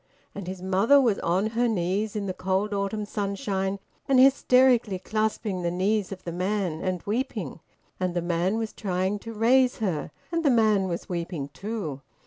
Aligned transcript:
And 0.33 0.47
his 0.47 0.63
mother 0.63 0.99
was 0.99 1.19
on 1.19 1.51
her 1.51 1.67
knees 1.67 2.15
in 2.15 2.25
the 2.25 2.33
cold 2.33 2.73
autumn 2.73 3.05
sunshine, 3.05 3.77
and 4.07 4.19
hysterically 4.19 4.97
clasping 4.97 5.61
the 5.61 5.69
knees 5.69 6.11
of 6.11 6.23
the 6.23 6.31
man, 6.31 6.81
and 6.83 7.03
weeping; 7.05 7.59
and 7.99 8.15
the 8.15 8.21
man 8.23 8.57
was 8.57 8.73
trying 8.73 9.19
to 9.19 9.31
raise 9.31 9.77
her, 9.77 10.09
and 10.31 10.43
the 10.43 10.49
man 10.49 10.87
was 10.87 11.07
weeping 11.07 11.49
too. 11.49 12.01